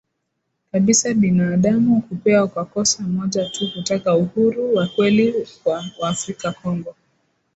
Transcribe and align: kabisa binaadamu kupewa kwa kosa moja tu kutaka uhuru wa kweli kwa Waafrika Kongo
kabisa 0.71 1.13
binaadamu 1.13 2.01
kupewa 2.01 2.47
kwa 2.47 2.65
kosa 2.65 3.03
moja 3.03 3.49
tu 3.49 3.71
kutaka 3.73 4.15
uhuru 4.15 4.75
wa 4.75 4.87
kweli 4.87 5.47
kwa 5.63 5.83
Waafrika 5.99 6.51
Kongo 6.51 6.95